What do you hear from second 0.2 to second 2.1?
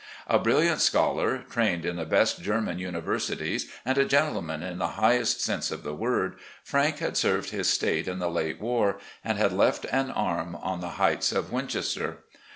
A brilliant scholar, trained in the